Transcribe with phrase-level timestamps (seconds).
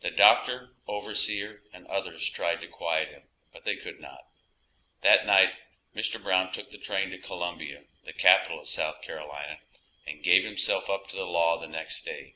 [0.00, 4.28] The doctor, overseer and others tried to quiet him, but they could not.
[5.00, 5.62] That night
[5.96, 6.22] Mr.
[6.22, 9.60] Brown took the train to Columbia, the capital of South Carolina,
[10.06, 12.34] and gave himself up to the law next day.